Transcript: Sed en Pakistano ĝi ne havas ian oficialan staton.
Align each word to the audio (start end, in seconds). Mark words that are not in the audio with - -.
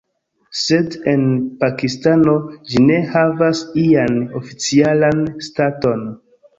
Sed 0.61 0.95
en 1.11 1.25
Pakistano 1.65 2.35
ĝi 2.71 2.83
ne 2.87 2.99
havas 3.13 3.65
ian 3.85 4.21
oficialan 4.45 5.27
staton. 5.53 6.09